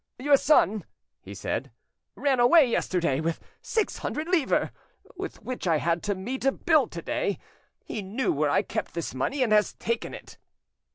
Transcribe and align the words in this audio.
"Your 0.17 0.35
son," 0.35 0.83
he 1.21 1.35
said, 1.35 1.71
"ran 2.15 2.39
away 2.39 2.65
yesterday 2.67 3.21
with 3.21 3.39
six 3.61 3.99
hundred 3.99 4.27
livres, 4.27 4.69
with 5.15 5.43
which 5.43 5.67
I 5.67 5.77
had 5.77 6.01
to 6.05 6.15
meet 6.15 6.43
a 6.43 6.51
bill 6.51 6.87
to 6.87 7.03
day. 7.03 7.37
He 7.85 8.01
knew 8.01 8.33
where 8.33 8.49
I 8.49 8.63
kept 8.63 8.95
this 8.95 9.13
money, 9.13 9.43
and 9.43 9.53
has 9.53 9.73
taken 9.73 10.15
it." 10.15 10.39